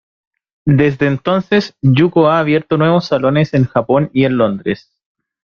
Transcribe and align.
Desde 0.65 1.05
entonces, 1.05 1.77
Yuko 1.79 2.31
ha 2.31 2.39
abierto 2.39 2.75
nuevos 2.75 3.05
salones 3.05 3.53
en 3.53 3.65
Japón 3.65 4.09
y 4.13 4.25
en 4.25 4.35
Londres 4.37 4.95